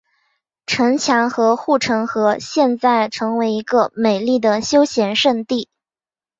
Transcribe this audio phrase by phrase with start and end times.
[0.65, 5.69] 城墙和护城河现在成为一个美丽的休闲胜地。